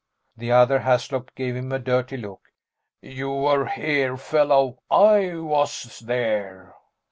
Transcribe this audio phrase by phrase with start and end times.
[0.35, 2.41] The other Haslop gave him a dirty look.
[3.03, 6.73] "You were here, fellow I was there."